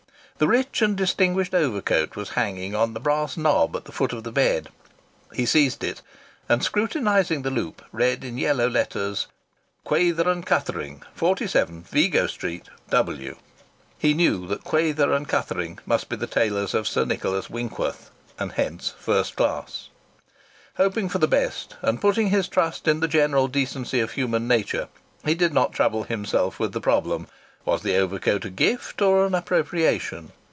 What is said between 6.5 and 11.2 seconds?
scrutinizing the loop, read in yellow letters: "Quayther & Cuthering,